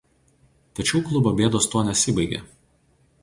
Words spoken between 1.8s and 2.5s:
nesibaigė.